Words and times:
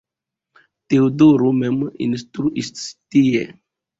Teodoro 0.93 1.51
mem 1.59 1.77
instruis 2.07 2.71
tie. 3.17 3.45